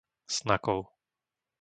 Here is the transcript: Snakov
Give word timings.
Snakov 0.35 0.79